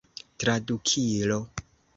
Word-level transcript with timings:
tradukilo 0.39 1.39